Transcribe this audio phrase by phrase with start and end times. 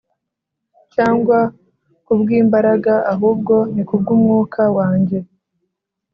[0.93, 1.37] Cyangwa
[2.05, 5.17] ku bw’imbaraga ahubwo ni ku bw’umwuka wanjye